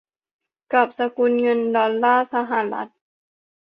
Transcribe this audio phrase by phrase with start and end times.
[0.73, 2.91] กับสกุลเงินดอลลาร์สหรัฐ